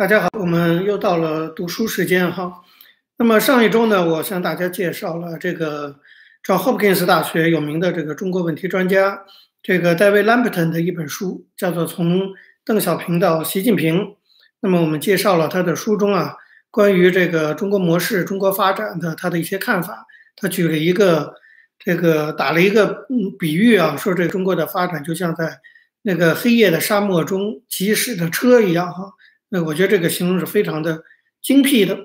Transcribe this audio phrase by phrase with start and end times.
[0.00, 2.62] 大家好，我们又到了读书时间哈。
[3.18, 5.94] 那么上一周呢，我向大家介绍了这个
[6.42, 9.26] John Hopkins 大学有名的这个中国问题专家
[9.62, 12.30] 这个戴维·兰伯顿的一本书，叫做《从
[12.64, 13.98] 邓小平到习近平》。
[14.60, 16.34] 那么我们介绍了他的书中啊，
[16.70, 20.06] 关于这个中国模式、中国发展的他的一些看法。
[20.34, 21.34] 他举了一个
[21.78, 25.58] 这个打了一个嗯比喻啊，说这中国的发展就像在
[26.00, 29.12] 那个黑夜的沙漠中疾驶的车一样哈。
[29.50, 31.02] 那我觉得这个形容是非常的
[31.42, 31.98] 精辟的。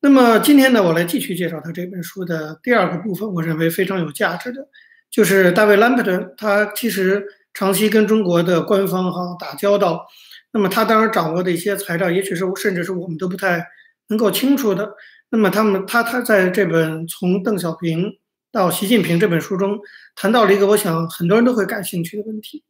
[0.00, 4.68] 那么今天呢，我来继续介绍他这本书的第二个部分，我认为非常有价值的，
[5.10, 7.24] 就是大卫·兰伯特，他其实
[7.54, 10.04] 长期跟中国的官方哈打交道，
[10.52, 13.64] 那么他当然掌握的一些材料，也许是甚至是我们都不太
[14.08, 14.92] 能够清楚的。
[15.30, 18.18] 那么他们他他在这本《从邓小平
[18.50, 19.78] 到习近平》这本书中
[20.16, 22.64] 谈到了一个我想很多人都会感兴趣的问题，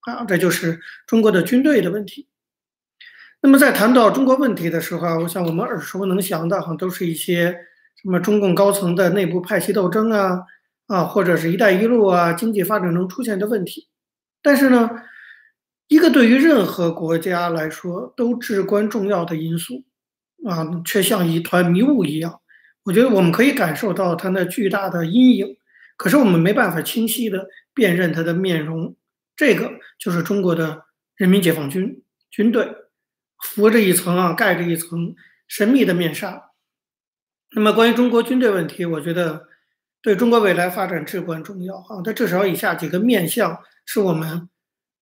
[0.00, 2.26] 啊，这就是中国的军队的问题。
[3.42, 7.56] 那么在谈到中国问题的时候啊，我想我们耳熟能详的哈，都是一些
[8.02, 10.42] 什么中共高层的内部派系斗争啊，
[10.86, 13.88] 啊，或者是一带一路啊，经济发展中出现的问题。
[14.42, 14.90] 但是呢，
[15.88, 19.84] 一个对于任何国家来说都至关重要的因素
[20.46, 22.40] 啊，却像一团迷雾一样。
[22.82, 25.56] 我觉得我们可以感受到它那巨大的阴影，
[25.96, 28.94] 可是我们没办法清晰的辨认它的面容。
[29.34, 30.82] 这个就是中国的
[31.16, 32.68] 人民解放军军队。
[33.40, 35.14] 浮着一层啊，盖着一层
[35.48, 36.50] 神秘的面纱。
[37.54, 39.48] 那么，关于中国军队问题，我觉得
[40.00, 42.00] 对中国未来发展至关重要啊。
[42.04, 44.48] 它至少以下几个面向是我们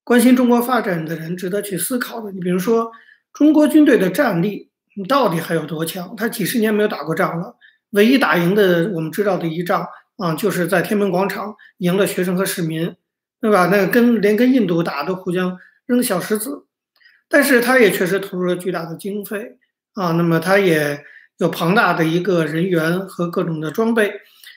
[0.03, 2.33] 关心中国发展的人值得去思考的。
[2.33, 2.91] 你比如说，
[3.35, 6.15] 中国军队的战力你到底还有多强？
[6.17, 7.57] 他几十年没有打过仗了，
[7.91, 12.97] 唯一打赢的我们知道的一仗啊，就是在天安门广场赢了学生和市民，
[13.43, 13.67] 对吧？
[13.67, 16.65] 那跟连跟印度打都互相扔小石子。
[17.29, 19.59] 但是他也确实投入了巨大的经费
[19.95, 21.05] 啊，那么他也
[21.39, 24.13] 有庞大的一个人员和各种的装备，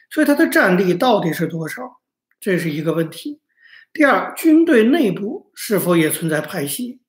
[0.09, 2.00] 所以他的战力到底是多少，
[2.40, 3.42] 这是一个问题。
[3.94, 7.02] 第二，军队内部是否也存在派系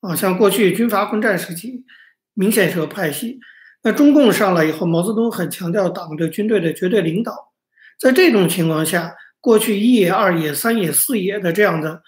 [0.00, 0.14] 啊？
[0.14, 1.84] 像过去军阀混战时期，
[2.34, 3.40] 明显是有派系。
[3.82, 7.52] 那中共上来以后，毛泽东很强调党对军队的绝对领导，
[7.98, 12.02] 在这种情况下，过去一野、二野、三野、四野的这样的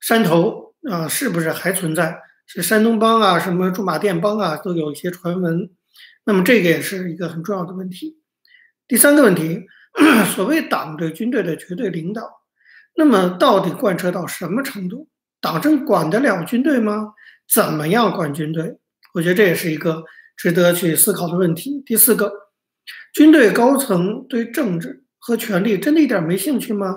[0.00, 2.20] 山头啊，是不是还存在？
[2.50, 5.68] 是山东帮啊，什么驻马店帮啊，都有一些传闻。
[6.24, 8.22] 那么这个也是一个很重要的问题。
[8.86, 9.66] 第三个问题，
[10.34, 12.22] 所谓党对军队的绝对领导，
[12.96, 15.10] 那么到底贯彻到什么程度？
[15.42, 17.12] 党政管得了军队吗？
[17.52, 18.78] 怎么样管军队？
[19.12, 20.02] 我觉得这也是一个
[20.34, 21.82] 值得去思考的问题。
[21.84, 22.32] 第四个，
[23.12, 26.96] 军队高层对政治和权力真的一点没兴趣吗？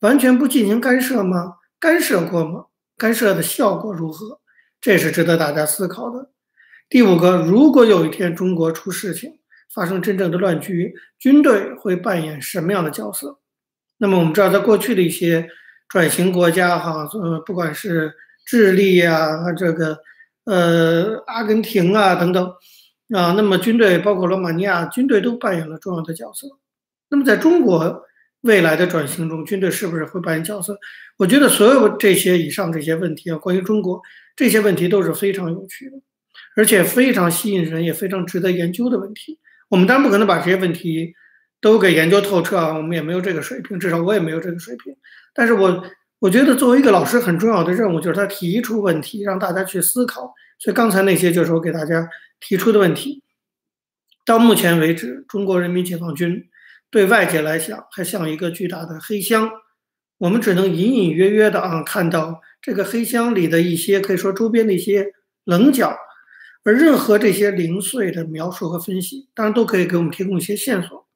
[0.00, 1.56] 完全不进行干涉吗？
[1.78, 2.64] 干涉过吗？
[2.96, 4.40] 干涉的效果如何？
[4.80, 6.30] 这是值得大家思考的。
[6.88, 9.38] 第五个，如果有一天中国出事情，
[9.74, 13.40] 发生真正的乱局，军队会扮演什么样的角色？
[13.98, 15.48] 那么我们知道，在过去的一些
[15.88, 19.98] 转型国家，哈，呃，不管是智利啊，这个
[20.44, 22.46] 呃，阿根廷啊等等
[23.14, 26.46] 啊，那么军队包括罗马尼亚军队都扮演了重要的角色。
[27.08, 28.04] 那么在中国
[28.46, 30.78] 未来的转型中，军队是不是会扮演角色？
[31.18, 34.00] 我觉得所有这些以上这些问题啊，关于中国。
[34.34, 35.96] 这些问题都是非常有趣的，
[36.56, 39.38] 而且非常吸引人，也非常值得研究的问题。
[39.70, 41.14] 我们当然不可能把这些问题
[41.60, 44.94] 都给研究透彻啊，我们也没有这个水平，至少我也没有这个水平。
[45.34, 45.82] 但是我
[46.18, 50.34] 我觉得作为一个老师，很重要的任务就是他提出问题，让大家去思考。
[50.58, 52.06] 所以刚才那些就是我给大家
[52.40, 53.22] 提出的问题。
[54.26, 56.46] 到目前为止，中国人民解放军
[56.90, 59.50] 对外界来讲还像一个巨大的黑箱，
[60.18, 62.40] 我们只能隐隐约约的啊看到。
[62.62, 65.12] 这个黑箱里的一些可以说周边的一些
[65.44, 65.96] 棱角，
[66.64, 71.06] 而任何这些零碎的描述和分析，当然都可以给我们提供一些线索。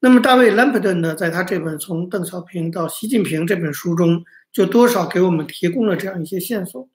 [0.00, 6.88] 那么，大卫·兰普顿呢，在他这本《从邓小平到习近平》这本书中，就多少给我们提供了这样一些线索。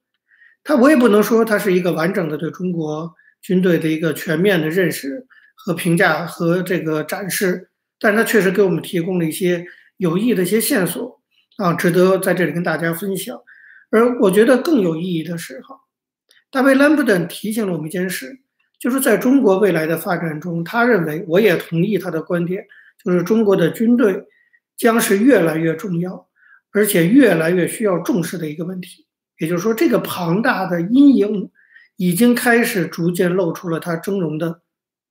[0.64, 5.26] 他我也不能说他是一个完整的对中国军队的一个全面的认识
[5.56, 7.71] 和评价和这个展示，
[8.02, 9.64] 但是他确实给我们提供了一些
[9.98, 11.22] 有益的一些线索
[11.58, 13.40] 啊，值得在这里跟大家分享。
[13.92, 15.76] 而我觉得更有意义的是，哈，
[16.50, 18.40] 大卫·兰普顿提醒了我们一件事，
[18.80, 22.66] 就是在中国未来的发展中，他认为，我也同意他的观点，
[23.04, 24.24] 就是中国的军队
[24.78, 26.28] 将是越来越重要，
[26.72, 29.06] 而且越来越需要重视的一个问题。
[29.38, 31.52] 也就是说，这个庞大的阴影
[31.98, 34.62] 已经开始逐渐露出了它峥嵘的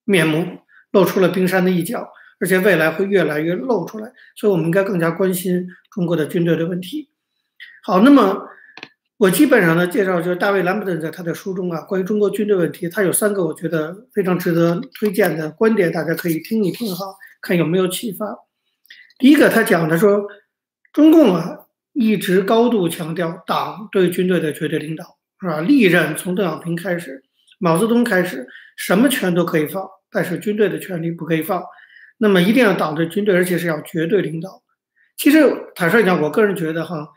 [0.04, 0.60] 面目，
[0.90, 2.08] 露出了冰山的一角，
[2.40, 4.10] 而且未来会越来越露出来。
[4.34, 7.10] 所以，我们应该更加关心中国的军队的问题。
[7.84, 8.48] 好，那么。
[9.20, 17.04] 我基本上呢介绍就是大卫·兰普顿在他的书中啊，关于中国军队问题，他有三个我觉得非常值得推荐的观点，大家可以听一听哈，
[17.42, 18.34] 看有没有启发。
[19.18, 20.26] 第一个，他讲的说，
[20.94, 25.04] 中共啊一直高度强调党对军队的绝对领导，
[25.42, 25.60] 是吧？
[25.60, 27.22] 历任从邓小平开始，
[27.58, 31.62] 毛泽东开始，什么权都可以放，但是军队的权利不可以放。
[32.22, 34.62] 那么一定要党对军队，而且是要绝对领导。
[35.16, 35.38] 其实
[35.74, 37.08] 坦率讲，我个人觉得哈，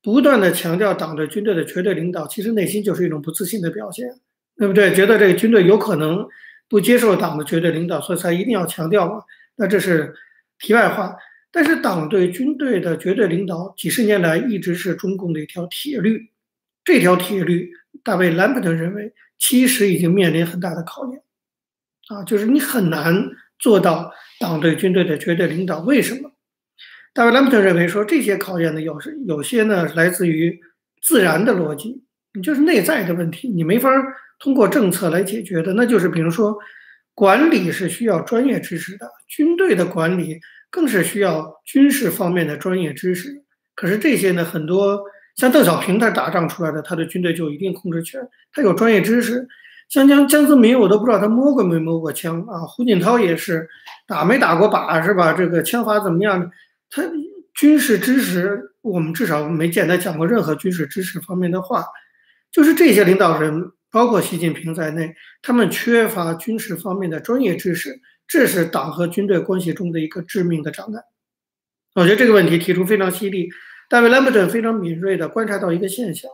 [0.00, 4.08] 不断的强调党对军队的绝对领导，其实内心就是一种不自信的表现，
[4.56, 4.94] 对不对？
[4.94, 6.24] 觉得这个军队有可能
[6.68, 9.22] 不接受党的绝对领导，所以才一定要强调嘛。
[9.56, 10.14] 那这是
[10.60, 11.16] 题外话。
[11.50, 16.30] 但是党对军队的绝对领导，几十年来一直是中共的一条铁律。
[16.84, 17.72] 这条铁律，
[18.02, 21.22] 大卫·兰普顿认为，其实已经面临很大的考验。
[22.08, 23.30] 啊，就是你很难。
[23.64, 26.30] 做到党对军队的绝对领导，为什么？
[27.14, 30.60] 大卫·兰普特认为说，这些考验呢，有时有些呢来自于
[31.00, 33.90] 自然的逻辑，你就是内在的问题，你没法
[34.38, 35.72] 通过政策来解决的。
[35.72, 36.54] 那就是比如说，
[37.14, 40.38] 管理是需要专业知识的，军队的管理
[40.68, 43.42] 更是需要军事方面的专业知识。
[43.74, 45.02] 可是这些呢，很多
[45.36, 48.20] 像邓小平他打仗出来的，他的军队就一定控制权，
[48.52, 49.48] 他有专业知识。
[49.88, 52.60] 像江江泽民，我都不知道他摸过没摸过枪啊。
[52.66, 53.68] 胡锦涛也是
[54.06, 55.32] 打没打过靶是吧？
[55.32, 56.50] 这个枪法怎么样呢？
[56.90, 57.02] 他
[57.54, 61.84] 军事知识，我们至少没见他讲过任何军事知识方面的话。
[62.50, 71.02] 就是这些领导人，包括习近平在内，他们缺乏军事方面的专业知识，这是党和军队关系中的一个致命的障碍。
[71.94, 73.48] 我觉得这个问题提出非常犀利。
[73.88, 76.30] 大卫·兰伯顿非常敏锐地观察到一个现象，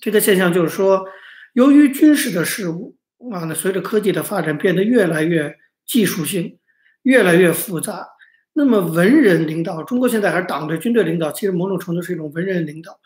[0.00, 1.06] 这个现象就是说。
[1.52, 2.96] 由于军事的事物
[3.30, 5.54] 啊，那随着科技的发展变得越来越
[5.86, 6.58] 技术性，
[7.02, 8.08] 越来越复杂，
[8.54, 12.98] 那么文人领导，中国现在还是党对军队领导，其实某种程度是一种文人领导。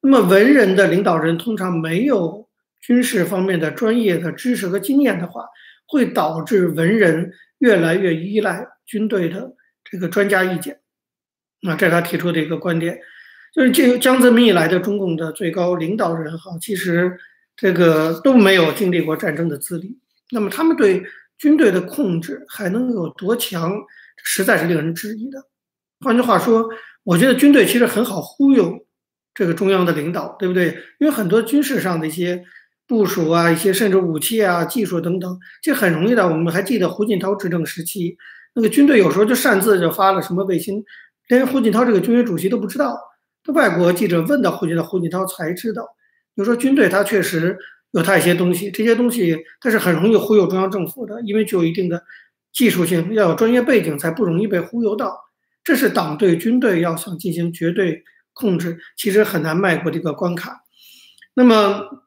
[0.00, 2.48] 那么文人的领导人通常没有
[2.80, 5.46] 军事方面的专业的知识和经验的话，
[5.86, 9.54] 会导致文人越来越依赖军队的
[9.84, 10.80] 这个专家意见。
[11.60, 12.98] 那这是他提出的一个观点，
[13.54, 17.16] 就是这江泽民以来的中共的最高领导人哈，其实。
[17.62, 19.96] 这个都没有经历过战争的资历，
[20.32, 21.00] 那么他们对
[21.38, 23.72] 军队的控制还能有多强，
[24.24, 25.38] 实在是令人质疑的。
[26.00, 26.68] 换句话说，
[27.04, 28.84] 我觉得军队其实很好忽悠
[29.32, 30.76] 这个中央的领导，对不对？
[30.98, 32.42] 因为很多军事上的一些
[32.88, 36.26] 部署啊，一些甚至武器啊、技术等等，这很容易的。
[36.26, 38.16] 我们还记得胡锦涛执政时期，
[38.56, 40.82] 那个军队有时候就擅自就发了什么卫星，
[41.28, 42.98] 连胡锦涛这个军委主席都不知道，
[43.54, 45.86] 外国记者问到胡锦涛，胡锦涛才知道。
[46.34, 47.58] 比如说，军队它确实
[47.90, 52.02] 有它一些东西，这些东西它是很容易忽悠中央政府的，因为具有一定的
[52.52, 55.18] 技术性，要有专业背景才不容易被忽悠到。
[55.62, 58.02] 这是党对军队要想进行绝对
[58.32, 60.64] 控制，其实很难迈过这个关卡。
[61.34, 62.06] 那么，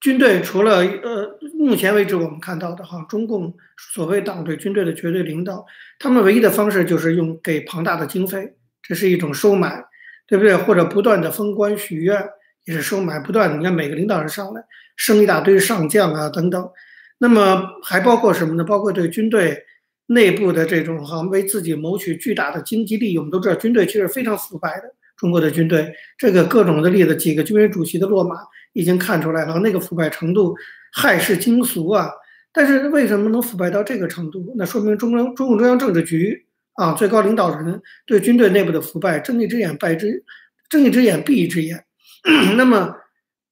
[0.00, 3.54] 军队除了呃，目前为止我们看到的哈，中共
[3.94, 5.64] 所谓党对军队的绝对领导，
[5.98, 9.84] 他们唯一的方式就是用给庞大的经费，这是一种收买，
[10.26, 10.56] 对不对？
[10.56, 12.28] 或者不断的封官许愿。
[12.70, 14.62] 是收买不断的，你看每个领导人上来
[14.96, 16.70] 升一大堆上将啊等等，
[17.18, 18.64] 那么还包括什么呢？
[18.64, 19.58] 包括对军队
[20.06, 23.18] 内部的这种哈为自己谋取巨大的经济利益。
[23.18, 28.36] 我们都知道军队其实非常腐败的，中国的军队这个各种的例子，几个军委主席的落马
[28.72, 30.54] 已经看出来了，那个腐败程度
[30.96, 32.10] 骇世惊俗啊！
[32.52, 34.54] 但是为什么能腐败到这个程度？
[34.56, 40.24] 那说明中央中共中央政治局啊最高领导人对军队内部的腐败睁一只眼闭一只
[40.68, 41.84] 睁一只眼闭一只眼。
[42.56, 42.96] 那么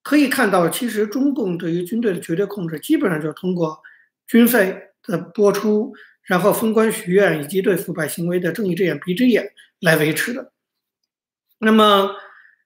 [0.02, 3.78] 可以看到，其实中共对于军队的绝对控制，基本上就是通过
[4.26, 10.52] 军费的播出，然后封官许愿，以及对腐败行为的睁一只眼闭一只眼来维持的。
[11.58, 12.14] 那么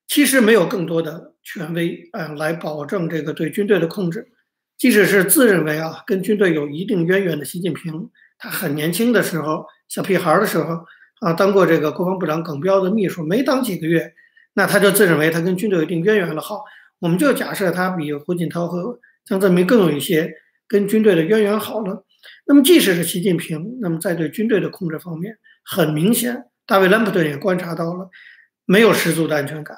[0.06, 4.28] 其实没有更多的权威啊来保证这个对军队的控制。
[4.76, 10.84] 即使是自认为啊跟军队有一定渊源的习近平，他很年轻的时候，小屁孩的时候
[11.20, 14.12] 啊，当过这个国防部长耿彪的秘书，没当几个月。
[14.54, 16.40] 那他就自认为他跟军队有一定渊源了。
[16.40, 16.64] 好，
[16.98, 20.32] 我们就假设他比胡锦涛和江泽民更有一些
[20.68, 22.04] 跟军队的渊源好了。
[22.46, 28.08] 那么即使是习近平，那么在对军队的控制方面，很明显，大卫·兰普顿也观察到了，
[28.64, 29.76] 没有十足的安全感，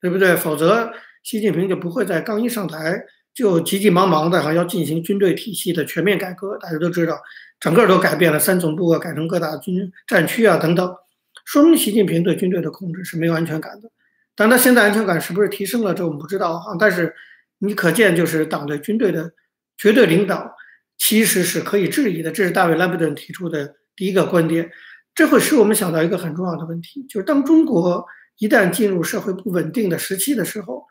[0.00, 0.34] 对不对？
[0.34, 3.04] 否则习近平就不会在刚一上台
[3.34, 6.56] 就急急忙忙的哈要进行军队体系的全面改革。
[6.58, 7.20] 大家都知道，
[7.60, 10.96] 整个都改变了，三总部啊改成各大军战区啊等等，
[11.44, 13.90] 说明习近平对军队的控制是没有安全感的。
[14.36, 15.94] 但他现在安全感是不是提升了？
[15.94, 16.76] 这我们不知道啊。
[16.78, 17.14] 但是
[17.58, 19.32] 你可见，就是党对军队的
[19.76, 20.54] 绝对领导
[20.98, 22.30] 其实是可以质疑的。
[22.32, 24.70] 这是大卫·兰普顿提出的第一个观点。
[25.14, 28.04] 这会使我们想到一个很重要的问题，就是当中国
[28.38, 30.84] 一旦进入社会不稳定的时期的时候，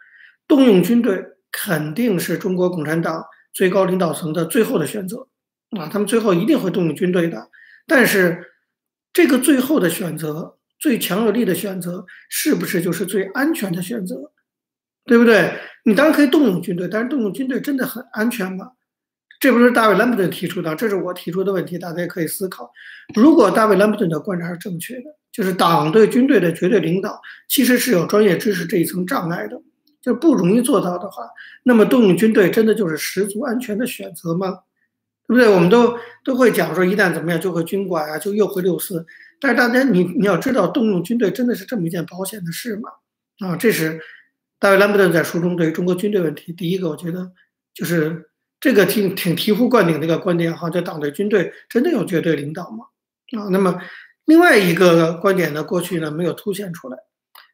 [0.47, 1.21] 动用军队
[1.51, 5.27] 肯定是中国共产党最高领导层的最后的选择
[5.77, 7.49] 啊，他们最后一定会动用军队的。
[7.85, 8.53] 但是，
[9.11, 14.33] 这个最后的选择、最强有力的选择，是不是就是最安全的选择？
[15.05, 15.53] 对不对？
[15.85, 18.71] 你当然可以动用军队，但是动用军队真的很安全吗？
[19.39, 22.69] 这不是大卫·兰普顿提出的，这是我提出的问题，大家也可以思考。
[23.15, 29.57] 如果大卫·兰普顿的观察是正确的，就是党对军队的绝对领导其实是有专业知识这一层障碍的，
[30.01, 31.23] 就不容易做到的话，
[31.63, 34.59] 那么动用军队真的就是十足安全的选择吗？
[35.33, 35.53] 对不对？
[35.53, 39.05] 我们都都会讲说，一旦怎么样就会军管啊，就又会六四。
[39.39, 42.89] 但是大家你你要知道，动用军队真的是这么一件保险的事吗？
[43.39, 43.99] 啊，这是
[44.59, 47.31] 大卫·兰普顿在书中对中国军队问题第一个，我觉得
[47.73, 48.29] 就是。
[48.63, 52.85] 这个挺挺醍醐灌顶的一个观点哈，就党对军队真的有绝对领导吗？
[53.37, 53.77] 啊，那么
[54.23, 56.97] 另外一个观点呢，过去呢没有凸显出来。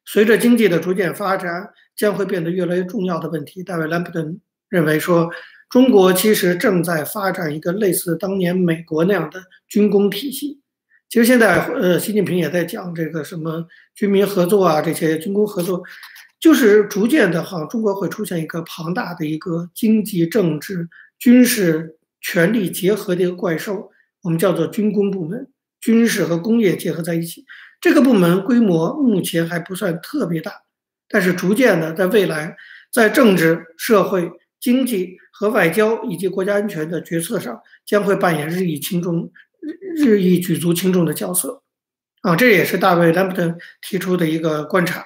[0.06, 3.64] 随着经济的逐渐发展，将会变得越来越重要的问题。
[3.64, 5.28] 大卫·兰普顿认为说，
[5.70, 10.60] 中国其实正在发展一个类似当年美国那样的军工体系。
[11.08, 15.84] 其实现在呃，习近平也在讲这个什么军民合作啊，这些军工合作。
[16.40, 25.50] 就是逐渐的哈，中国会出现一个庞大的一个经济、政治、军事权力结合的一个怪兽，我们叫做军工部门，
[25.82, 27.44] 军事和工业结合在一起。
[27.82, 30.54] 这个部门规模目前还不算特别大，
[31.10, 32.56] 但是逐渐的，在未来，
[32.90, 39.32] 在政治、社会、经济和外交以及国家安全的决策上，将会扮演日益轻重、
[39.96, 41.64] 日益举足轻重的角色。
[42.22, 45.06] 啊，这也是大卫·兰普顿提出的一个观察。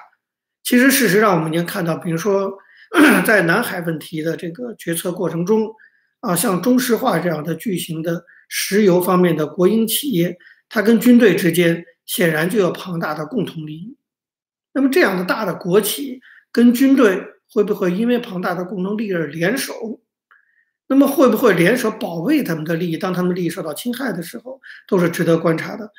[0.64, 2.58] 其实，事实上，我们已经看到，比如说，
[3.24, 5.70] 在南海问题的这个决策过程中，
[6.20, 10.36] 啊，像中石化这样的巨型的石油方面的国营企业，
[10.68, 13.96] 它跟军队之间显然就有庞大的共同利益。
[14.72, 16.20] 那么，这样的大的国企
[16.50, 17.22] 跟军队
[17.54, 20.00] 会不会因为庞大的共同利益而联手？
[20.88, 22.98] 那么，会不会联手保卫他们的利益？
[22.98, 25.92] 当他们利益受到侵害的时候，都是值得观察的。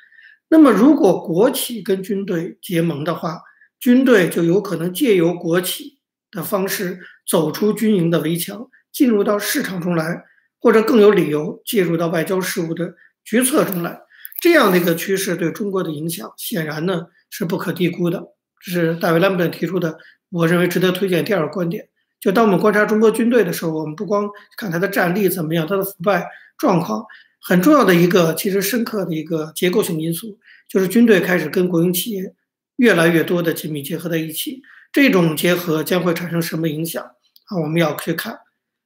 [0.50, 3.41] 那么，如果国企跟军队结盟的话，
[3.79, 10.25] 军队就有可能借由国企的方式走出军营的围墙，进入到市场中来，
[10.59, 14.01] 或者更有理由介入到外交事务的决策中来。
[14.41, 18.33] 这样的一个趋势对中国的影响，显然呢是不可低估的。
[18.62, 19.97] 这是大卫·兰普顿提出的，
[20.36, 21.88] 我认为值得推荐第二个观点。
[22.20, 26.27] 就当我们观察中国军队的时候，我们不光看它的战力怎么样，它的腐败
[26.58, 27.06] 状况，
[27.42, 30.38] 很重要的一个其实深刻的一个结构性因素，
[30.68, 32.34] 就是军队开始跟国营企业。
[32.77, 34.62] 越来越多的紧密结合在一起，
[34.92, 37.01] 这种结合将会产生什么影响
[37.46, 37.58] 啊？
[37.58, 38.38] 我们要去看。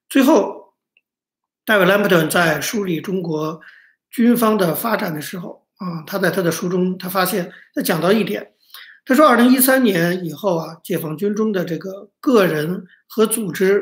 [0.08, 0.76] 最后，
[1.66, 3.60] 戴维·兰普顿在梳理中国
[4.12, 8.52] 军方的发展的时候啊，他在他的书中，他发现他讲到一点，
[9.10, 13.82] 他说，二零一三年以后啊，解放军中的这个个人和组织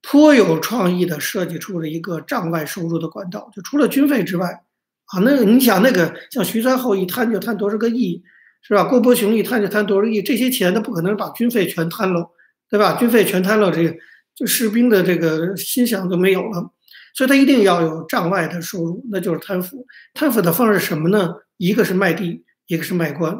[0.00, 4.62] 颇有创意的设计出了一个账外收入的管道，就除了军费之外
[5.04, 8.22] 啊，那你想，那个像徐才厚一贪就贪多少个亿。
[8.64, 8.84] 是吧？
[8.84, 12.30] 郭伯雄一贪就贪多少亿，这些钱他不可能把军费全贪了，
[12.70, 12.94] 对吧？
[12.94, 13.92] 军费全贪了，这个
[14.36, 16.70] 就士兵的这个心想都没有了，
[17.12, 19.84] 所以他一定要有账外的收入，那就是贪腐。
[20.14, 21.34] 贪腐的方式什么呢？
[21.56, 23.36] 一个是卖地，一个是卖官，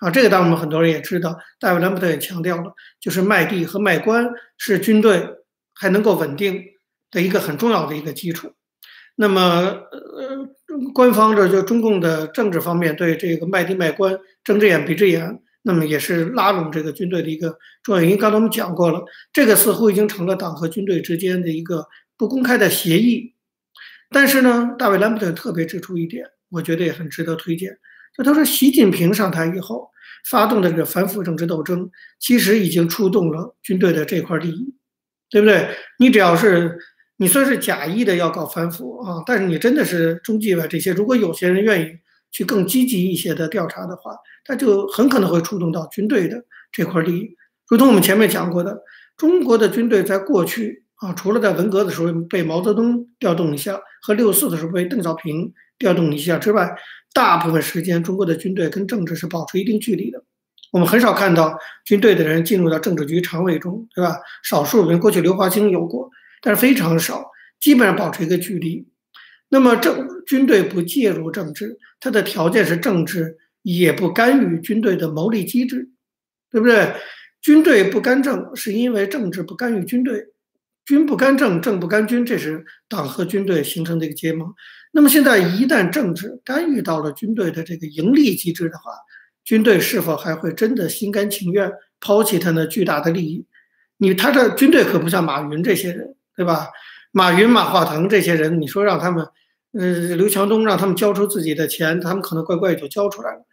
[0.00, 4.28] 啊，这个当然我们很多人也知道，大卫·兰普特也强调了，就是卖地和卖官
[4.58, 5.28] 是军队
[5.74, 6.62] 还能够稳定
[7.10, 8.52] 的一个很重要的一个基础。
[9.16, 18.16] 那么，呃，官方这就中共的政治方面对这个卖地卖官睁只眼闭只眼，那么也是拉拢这个军队的一个重要原因。
[18.16, 19.04] 刚才我们讲过了，
[19.34, 23.34] 这个似乎已经成了党和军队之间的一个不公开的协议。
[24.08, 27.78] 但是呢，大卫·兰普顿特别指出一点，我觉得也很值得推荐，
[28.22, 29.90] 他说，习近平上台以后
[30.28, 34.74] 发动的这个反腐政治斗争，其实已经触动了军队的这块利益，
[35.30, 35.68] 对不对？
[35.98, 36.78] 你只要是。
[37.22, 41.98] 你算是假意的要搞反腐啊，但是你真的是中纪委这些，如果有些人愿意
[42.30, 47.36] 去更积极一些的调查的话，他就很可能会触动到军队的这块利益。
[47.68, 48.82] 如同我们前面讲过的，
[49.18, 56.72] 中国的军队在过去啊，除了在文革的时候被毛泽东调动一下，和六四的时候被邓小平调动一下之外，
[57.12, 60.22] 大部分时间中国的军队跟政治是保持一定距离的。
[60.70, 64.16] 我们很少看到军队的人进入到政治局常委中，对吧？
[64.44, 66.08] 少数人过去刘华清有过。
[66.42, 68.86] 但是非常少，基本上保持一个距离。
[69.48, 75.90] 那么政军队不介入政治，它的条件是政治也不干预军队的谋利机制，
[76.50, 76.94] 对不对？
[77.42, 80.26] 军队不干政，是因为政治不干预军队，
[80.84, 84.54] 军不干政，政不干军，这是党和军队形成的一个结盟。
[84.92, 88.92] 那么现在一旦政治干预到了军队的这个盈利机制的话，
[89.44, 91.70] 军队是否还会真的心甘情愿
[92.00, 93.46] 抛弃他那巨大的利益？
[93.98, 96.68] 你他的军队可不像马云这些人，对吧？
[97.12, 99.26] 马云、马化腾这些人，你说让他们，
[99.72, 103.44] 呃，刘强东让他们交出自己的钱，他们可能乖乖就交出来了。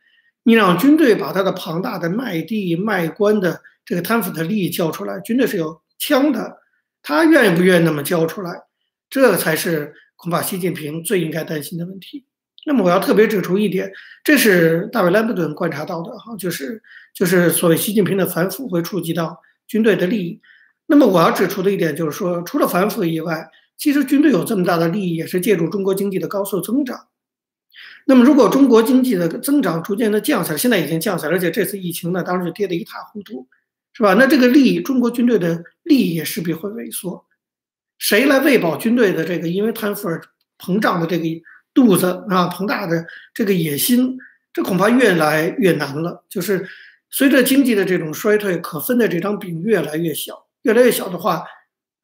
[0.44, 6.58] 你让军队把他的庞大的卖地卖官的这个贪腐的利益交出来，军队是有枪的，
[7.01, 8.62] 他愿不愿意那么交出来？
[9.10, 12.26] 这才是恐怕习近平最应该担心的问题。
[12.66, 13.90] 那么我要特别指出一点，
[14.26, 16.84] 这是大卫·兰布顿观察到的哈，就是
[17.14, 20.42] 就是所谓习近平的反腐会触及到军队的利益。
[20.86, 27.08] 那么我要指出的一点就是说，除了反腐以外，其实军队有这么大的利益，也是借助中国经济的高速增长。
[28.06, 33.48] 那么如果中国经济的增长逐渐的降下来，现在已经降下来，而且这次疫情呢，当时就跌得一塌糊涂，
[33.94, 34.14] 是吧？
[34.16, 37.26] 那这个利益，中国军队的利益也势必会萎缩。
[37.98, 40.22] 谁来喂饱军队的这个因为贪腐而
[40.60, 41.25] 膨胀的这个
[41.74, 44.18] 肚子啊，膨大的这个野心，
[44.54, 46.25] 这恐怕越来越难了。
[46.30, 46.68] 就是
[47.10, 50.48] 随着经济的这种衰退，可分的这张饼越来越小。
[50.63, 51.44] 越来越小的话，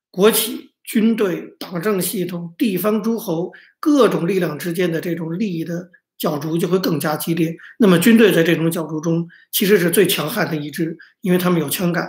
[0.09, 7.53] 国企、军队、党政系统、地方诸侯各种力量之间的这种利益的角逐就会更加激烈。
[7.79, 12.07] 那么，军队在这种角逐中其实是最强悍的一支，因为他们有枪杆。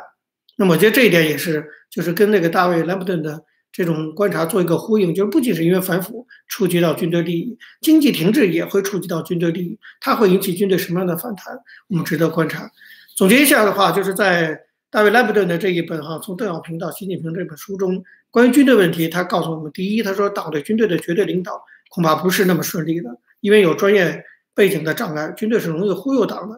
[0.56, 3.42] 那么，我觉得这一点也是，就是跟那个大卫·兰普顿的
[3.74, 12.70] 这种观察做一个呼应，就是不仅是因为反腐触及到军队利益，经济停滞也会触及到军队利益，它会引起军队什么样的反弹，我们值得观察。
[13.14, 14.58] 总结一下的话，就是在。
[14.90, 18.00] 大卫·兰普顿的这一本哈，从邓小平到习近平这本书中，
[18.30, 24.22] 关于军队问题，他告诉我们：第一，他说党对军队的绝对领导恐怕不是那么顺利的，因为有专业
[24.54, 26.54] 背景的障碍，军队是容易忽悠党的；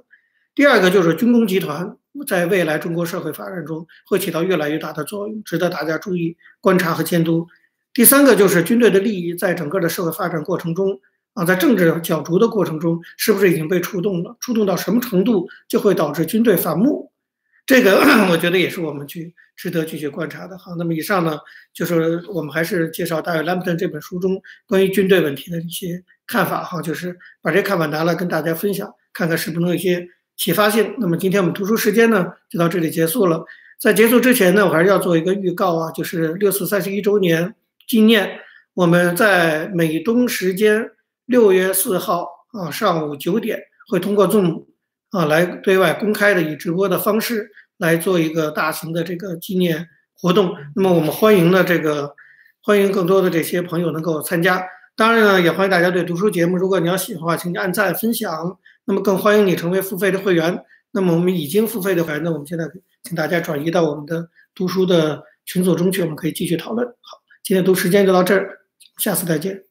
[0.55, 7.47] 第二个就是军工集团在未来中国社会发展中会起到越来越大的作用，值得大家注意观察和监督；
[7.93, 11.01] 第三个就是军队的利益在整个的社会发展过程中
[11.35, 14.37] 啊，在政治角逐的过程中，是不是已经被触动了？
[14.41, 17.13] 触动到什么程度，就会导致军队反目？
[17.67, 17.99] 这个
[18.31, 20.57] 我觉得也是我们去值得继续观察的。
[20.57, 21.37] 好，那么以上呢，
[21.75, 26.63] 就是我们还是介绍大卫·兰普顿这本书中关于军队问题的一些看法。
[26.63, 30.95] 哈，就是把这看法拿来跟大家分享，看看是不是能有一些启发性。
[30.99, 33.45] 那么今天我们读书时间呢，就到这里结束了。
[33.79, 37.55] 在结束之前呢，我还是要做一个预告啊，就是六四三十一周年
[37.87, 38.41] 纪念，
[38.75, 40.91] 我们在美东时间
[41.25, 44.65] 六月四号啊上午九点会通过 Zoom。
[45.11, 50.55] 啊，来对外公开的以直播的方式来做一个大型的这个纪念活动。
[50.75, 52.13] 那么我们欢迎呢这个
[52.61, 54.63] 欢迎更多的这些朋友能够参加。
[54.97, 58.59] 当然呢，也欢迎大家对读书节目，如果你要喜欢的话，请你按赞分享。
[58.87, 60.65] 那么更欢迎你成为付费的会员。
[60.93, 62.65] 那么我们已经付费的会员，那我们现在
[63.03, 66.87] 请大家转移到我们的读书的群组中去，我们可以继续讨论。
[66.87, 68.61] 好，今天读时间就到这儿，
[68.97, 69.66] 下次再见。